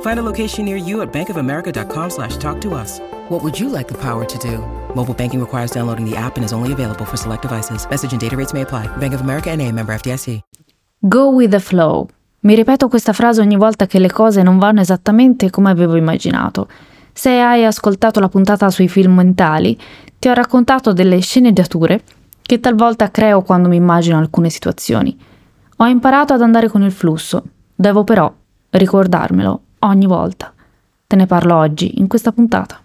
[0.00, 3.00] Find a location near you at bankofamerica.com slash talk to us.
[3.28, 4.58] What would you like the power to do?
[4.94, 7.86] Mobile banking requires downloading the app and is only available for select devices.
[7.88, 8.88] Message and data rates may apply.
[8.96, 10.40] Bank of America and a member FDIC.
[11.08, 12.08] Go with the flow.
[12.40, 16.68] Mi ripeto questa frase ogni volta che le cose non vanno esattamente come avevo immaginato.
[17.12, 19.78] Se hai ascoltato la puntata sui film mentali,
[20.18, 22.02] ti ho raccontato delle sceneggiature
[22.42, 25.16] che talvolta creo quando mi immagino alcune situazioni.
[25.76, 27.42] Ho imparato ad andare con il flusso,
[27.74, 28.32] devo però
[28.70, 30.52] ricordarmelo ogni volta.
[31.06, 32.80] Te ne parlo oggi, in questa puntata.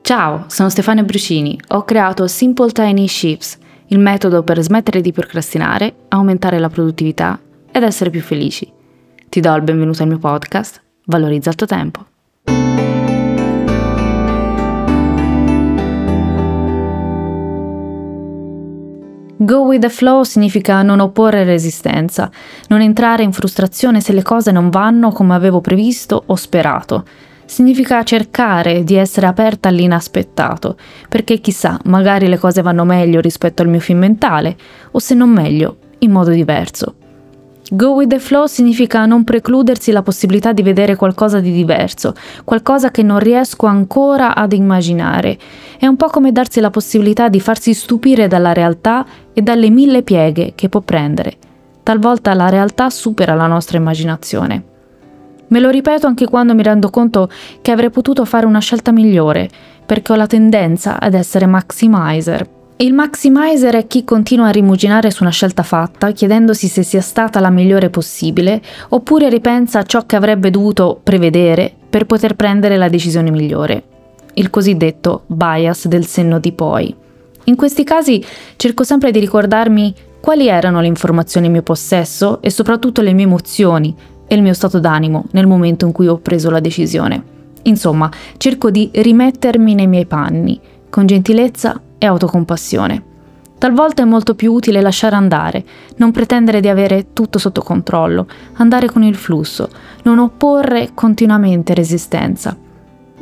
[0.00, 1.58] Ciao, sono Stefania Brucini.
[1.68, 3.58] Ho creato Simple Tiny Shifts,
[3.88, 7.38] il metodo per smettere di procrastinare, aumentare la produttività
[7.70, 8.70] ed essere più felici.
[9.28, 12.04] Ti do il benvenuto al mio podcast, Valorizza il tuo tempo.
[19.48, 22.30] Go with the flow significa non opporre resistenza,
[22.68, 27.06] non entrare in frustrazione se le cose non vanno come avevo previsto o sperato.
[27.46, 30.76] Significa cercare di essere aperta all'inaspettato,
[31.08, 34.54] perché chissà, magari le cose vanno meglio rispetto al mio film mentale,
[34.90, 36.97] o se non meglio, in modo diverso.
[37.70, 42.90] Go with the flow significa non precludersi la possibilità di vedere qualcosa di diverso, qualcosa
[42.90, 45.36] che non riesco ancora ad immaginare.
[45.78, 50.02] È un po' come darsi la possibilità di farsi stupire dalla realtà e dalle mille
[50.02, 51.36] pieghe che può prendere.
[51.82, 54.64] Talvolta la realtà supera la nostra immaginazione.
[55.48, 57.28] Me lo ripeto anche quando mi rendo conto
[57.60, 59.46] che avrei potuto fare una scelta migliore,
[59.84, 65.24] perché ho la tendenza ad essere maximizer il maximizer è chi continua a rimuginare su
[65.24, 70.14] una scelta fatta, chiedendosi se sia stata la migliore possibile, oppure ripensa a ciò che
[70.14, 73.82] avrebbe dovuto prevedere per poter prendere la decisione migliore.
[74.34, 76.94] Il cosiddetto bias del senno di poi.
[77.44, 78.24] In questi casi
[78.54, 83.24] cerco sempre di ricordarmi quali erano le informazioni in mio possesso e soprattutto le mie
[83.24, 83.92] emozioni
[84.28, 87.20] e il mio stato d'animo nel momento in cui ho preso la decisione.
[87.62, 93.02] Insomma, cerco di rimettermi nei miei panni, con gentilezza e autocompassione.
[93.58, 95.64] Talvolta è molto più utile lasciare andare,
[95.96, 99.68] non pretendere di avere tutto sotto controllo, andare con il flusso,
[100.04, 102.56] non opporre continuamente resistenza.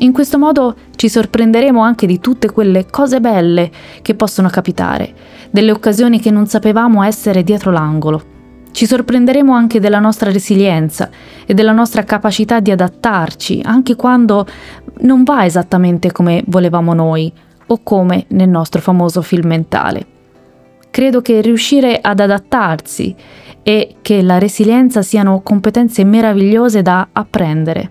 [0.00, 3.70] In questo modo ci sorprenderemo anche di tutte quelle cose belle
[4.02, 5.14] che possono capitare,
[5.50, 8.34] delle occasioni che non sapevamo essere dietro l'angolo.
[8.72, 11.08] Ci sorprenderemo anche della nostra resilienza
[11.46, 14.46] e della nostra capacità di adattarci, anche quando
[14.98, 17.32] non va esattamente come volevamo noi,
[17.66, 20.06] o come nel nostro famoso film mentale.
[20.90, 23.14] Credo che riuscire ad adattarsi
[23.62, 27.90] e che la resilienza siano competenze meravigliose da apprendere.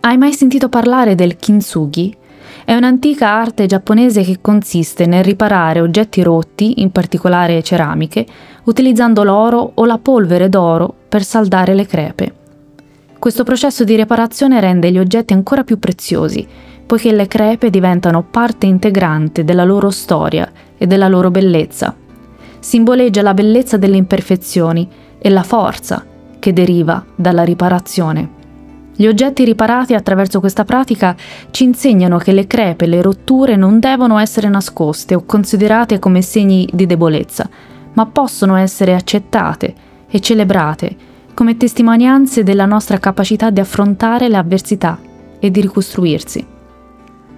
[0.00, 2.16] Hai mai sentito parlare del kintsugi?
[2.64, 8.26] È un'antica arte giapponese che consiste nel riparare oggetti rotti, in particolare ceramiche,
[8.64, 12.34] utilizzando l'oro o la polvere d'oro per saldare le crepe.
[13.18, 16.46] Questo processo di riparazione rende gli oggetti ancora più preziosi
[16.90, 21.94] poiché le crepe diventano parte integrante della loro storia e della loro bellezza.
[22.58, 26.04] Simboleggia la bellezza delle imperfezioni e la forza
[26.40, 28.28] che deriva dalla riparazione.
[28.96, 31.14] Gli oggetti riparati attraverso questa pratica
[31.52, 36.22] ci insegnano che le crepe e le rotture non devono essere nascoste o considerate come
[36.22, 37.48] segni di debolezza,
[37.92, 39.74] ma possono essere accettate
[40.10, 40.96] e celebrate
[41.34, 44.98] come testimonianze della nostra capacità di affrontare le avversità
[45.38, 46.49] e di ricostruirsi.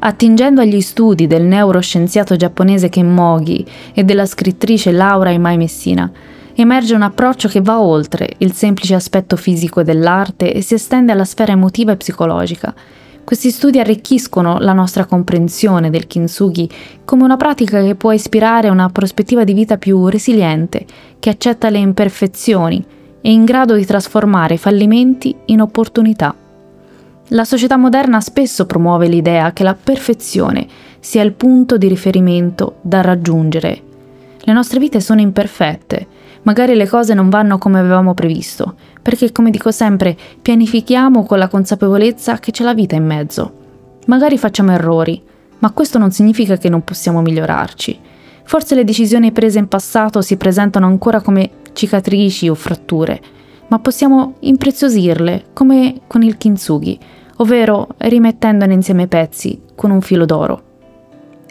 [0.05, 3.65] Attingendo agli studi del neuroscienziato giapponese Ken Mogi
[3.95, 6.11] e della scrittrice Laura Imai Messina,
[6.55, 11.25] emerge un approccio che va oltre il semplice aspetto fisico dell'arte e si estende alla
[11.25, 12.75] sfera emotiva e psicologica.
[13.22, 16.69] Questi studi arricchiscono la nostra comprensione del kintsugi
[17.05, 20.84] come una pratica che può ispirare una prospettiva di vita più resiliente,
[21.21, 22.84] che accetta le imperfezioni
[23.21, 26.34] e in grado di trasformare i fallimenti in opportunità.
[27.33, 30.67] La società moderna spesso promuove l'idea che la perfezione
[31.01, 33.83] sia il punto di riferimento da raggiungere.
[34.39, 36.07] Le nostre vite sono imperfette,
[36.43, 41.49] magari le cose non vanno come avevamo previsto, perché come dico sempre, pianifichiamo con la
[41.49, 43.53] consapevolezza che c'è la vita in mezzo.
[44.09, 45.23] Magari facciamo errori,
[45.61, 47.99] ma questo non significa che non possiamo migliorarci.
[48.45, 53.19] Forse le decisioni prese in passato si presentano ancora come cicatrici o fratture,
[53.69, 56.99] ma possiamo impreziosirle come con il kintsugi,
[57.42, 60.62] ovvero rimettendone insieme i pezzi con un filo d'oro.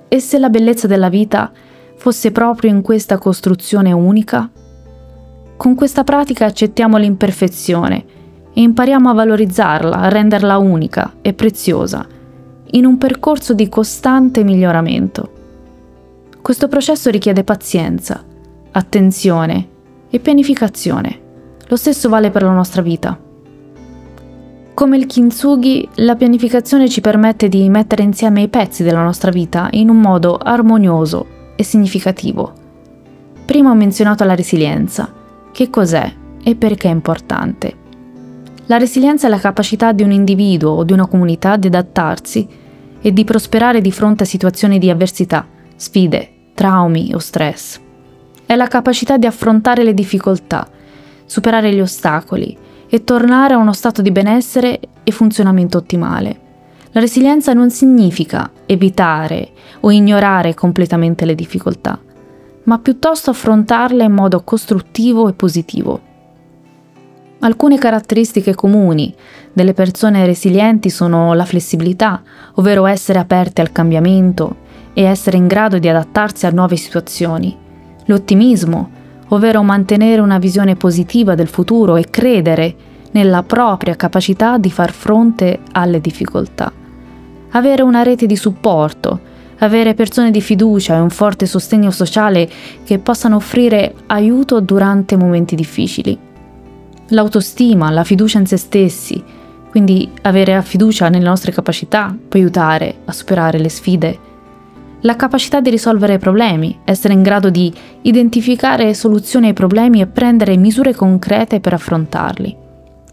[0.07, 1.51] E se la bellezza della vita
[1.97, 4.49] fosse proprio in questa costruzione unica?
[5.57, 8.05] Con questa pratica accettiamo l'imperfezione
[8.53, 12.07] e impariamo a valorizzarla, a renderla unica e preziosa,
[12.71, 15.39] in un percorso di costante miglioramento.
[16.41, 18.23] Questo processo richiede pazienza,
[18.71, 19.67] attenzione
[20.09, 21.19] e pianificazione.
[21.67, 23.29] Lo stesso vale per la nostra vita.
[24.81, 29.68] Come il kintsugi, la pianificazione ci permette di mettere insieme i pezzi della nostra vita
[29.74, 32.51] in un modo armonioso e significativo.
[33.45, 35.13] Prima ho menzionato la resilienza.
[35.51, 36.12] Che cos'è
[36.44, 37.75] e perché è importante?
[38.66, 42.48] La resilienza è la capacità di un individuo o di una comunità di adattarsi
[43.00, 47.80] e di prosperare di fronte a situazioni di avversità, sfide, traumi o stress.
[48.48, 50.68] È la capacità di affrontare le difficoltà,
[51.28, 56.39] superare gli ostacoli e tornare a uno stato di benessere e funzionamento ottimale.
[56.91, 61.97] La resilienza non significa evitare o ignorare completamente le difficoltà,
[62.63, 66.01] ma piuttosto affrontarle in modo costruttivo e positivo.
[67.39, 69.15] Alcune caratteristiche comuni
[69.53, 72.21] delle persone resilienti sono la flessibilità,
[72.55, 74.57] ovvero essere aperte al cambiamento,
[74.94, 77.57] e essere in grado di adattarsi a nuove situazioni.
[78.07, 78.89] L'ottimismo,
[79.33, 82.75] ovvero mantenere una visione positiva del futuro e credere
[83.12, 86.72] nella propria capacità di far fronte alle difficoltà.
[87.51, 89.19] Avere una rete di supporto,
[89.60, 92.50] avere persone di fiducia e un forte sostegno sociale
[92.83, 96.18] che possano offrire aiuto durante momenti difficili.
[97.10, 99.22] L'autostima, la fiducia in se stessi,
[99.69, 104.30] quindi avere fiducia nelle nostre capacità può aiutare a superare le sfide
[105.01, 110.57] la capacità di risolvere problemi, essere in grado di identificare soluzioni ai problemi e prendere
[110.57, 112.57] misure concrete per affrontarli.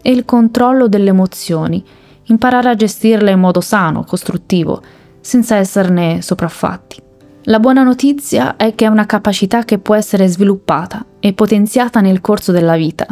[0.02, 1.82] E il controllo delle emozioni,
[2.24, 4.82] imparare a gestirle in modo sano, costruttivo,
[5.20, 7.02] senza esserne sopraffatti.
[7.44, 12.20] La buona notizia è che è una capacità che può essere sviluppata e potenziata nel
[12.20, 13.06] corso della vita.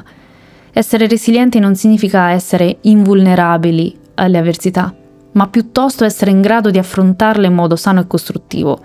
[0.72, 4.94] Essere resilienti non significa essere invulnerabili alle avversità
[5.36, 8.78] ma piuttosto essere in grado di affrontarle in modo sano e costruttivo.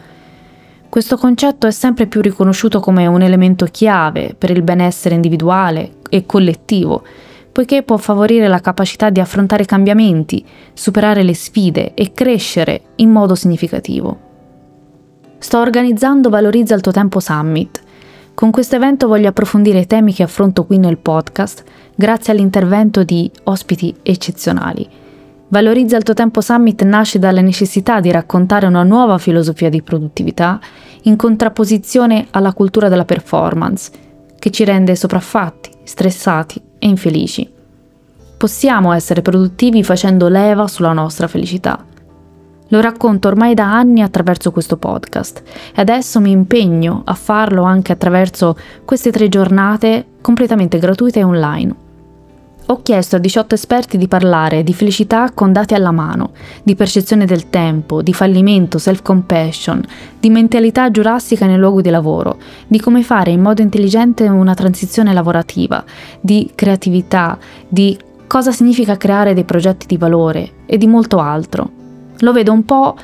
[0.89, 6.25] Questo concetto è sempre più riconosciuto come un elemento chiave per il benessere individuale e
[6.25, 7.03] collettivo,
[7.53, 13.35] poiché può favorire la capacità di affrontare cambiamenti, superare le sfide e crescere in modo
[13.35, 14.29] significativo.
[15.37, 17.81] Sto organizzando Valorizza il tuo tempo Summit.
[18.33, 21.63] Con questo evento voglio approfondire i temi che affronto qui nel podcast
[21.95, 24.99] grazie all'intervento di ospiti eccezionali
[25.51, 30.57] Valorizza il tuo tempo summit nasce dalla necessità di raccontare una nuova filosofia di produttività
[31.03, 33.91] in contrapposizione alla cultura della performance,
[34.39, 37.51] che ci rende sopraffatti, stressati e infelici.
[38.37, 41.83] Possiamo essere produttivi facendo leva sulla nostra felicità.
[42.69, 45.43] Lo racconto ormai da anni attraverso questo podcast
[45.75, 48.55] e adesso mi impegno a farlo anche attraverso
[48.85, 51.89] queste tre giornate completamente gratuite e online.
[52.67, 56.31] Ho chiesto a 18 esperti di parlare di felicità con dati alla mano,
[56.63, 59.83] di percezione del tempo, di fallimento, self-compassion,
[60.19, 62.37] di mentalità giurassica nel luogo di lavoro,
[62.67, 65.83] di come fare in modo intelligente una transizione lavorativa,
[66.21, 67.37] di creatività,
[67.67, 67.97] di
[68.27, 71.69] cosa significa creare dei progetti di valore e di molto altro.
[72.19, 72.95] Lo vedo un po'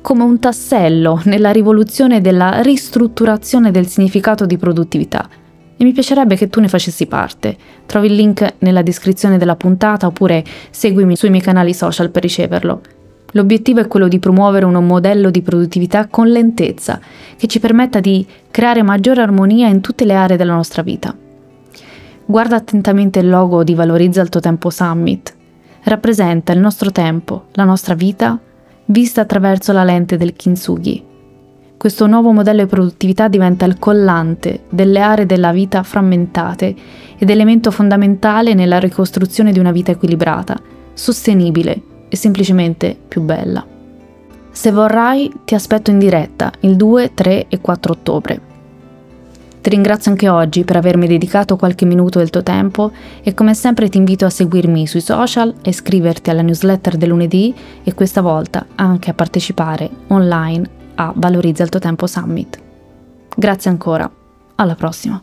[0.00, 5.28] come un tassello nella rivoluzione della ristrutturazione del significato di produttività
[5.82, 7.56] e mi piacerebbe che tu ne facessi parte.
[7.86, 12.80] Trovi il link nella descrizione della puntata oppure seguimi sui miei canali social per riceverlo.
[13.32, 17.00] L'obiettivo è quello di promuovere un modello di produttività con lentezza
[17.36, 21.16] che ci permetta di creare maggiore armonia in tutte le aree della nostra vita.
[22.26, 25.34] Guarda attentamente il logo di Valorizza il tuo tempo Summit.
[25.82, 28.38] Rappresenta il nostro tempo, la nostra vita,
[28.84, 31.10] vista attraverso la lente del kintsugi
[31.82, 36.72] questo nuovo modello di produttività diventa il collante delle aree della vita frammentate
[37.18, 40.56] ed elemento fondamentale nella ricostruzione di una vita equilibrata,
[40.92, 43.66] sostenibile e semplicemente più bella.
[44.52, 48.40] Se vorrai, ti aspetto in diretta il 2, 3 e 4 ottobre.
[49.60, 52.92] Ti ringrazio anche oggi per avermi dedicato qualche minuto del tuo tempo
[53.24, 57.52] e come sempre ti invito a seguirmi sui social e iscriverti alla newsletter del lunedì
[57.82, 62.60] e questa volta anche a partecipare online a Valorizza il tuo tempo Summit.
[63.36, 64.10] Grazie ancora,
[64.56, 65.22] alla prossima.